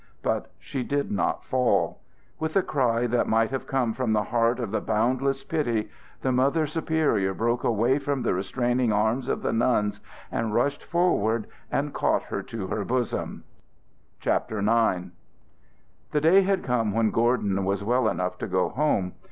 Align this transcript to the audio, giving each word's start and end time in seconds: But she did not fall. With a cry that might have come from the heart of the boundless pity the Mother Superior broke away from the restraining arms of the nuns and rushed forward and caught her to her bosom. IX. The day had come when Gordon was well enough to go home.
But 0.23 0.49
she 0.57 0.81
did 0.83 1.11
not 1.11 1.45
fall. 1.45 1.99
With 2.39 2.55
a 2.55 2.63
cry 2.63 3.05
that 3.05 3.27
might 3.27 3.51
have 3.51 3.67
come 3.67 3.93
from 3.93 4.13
the 4.13 4.23
heart 4.23 4.59
of 4.59 4.71
the 4.71 4.81
boundless 4.81 5.43
pity 5.43 5.91
the 6.23 6.31
Mother 6.31 6.65
Superior 6.65 7.35
broke 7.35 7.63
away 7.63 7.99
from 7.99 8.23
the 8.23 8.33
restraining 8.33 8.91
arms 8.91 9.27
of 9.29 9.43
the 9.43 9.53
nuns 9.53 10.01
and 10.31 10.55
rushed 10.55 10.83
forward 10.83 11.45
and 11.71 11.93
caught 11.93 12.23
her 12.23 12.41
to 12.41 12.65
her 12.65 12.83
bosom. 12.83 13.43
IX. 14.25 15.11
The 16.09 16.19
day 16.19 16.41
had 16.41 16.63
come 16.63 16.93
when 16.93 17.11
Gordon 17.11 17.63
was 17.63 17.83
well 17.83 18.07
enough 18.07 18.39
to 18.39 18.47
go 18.47 18.69
home. 18.69 19.13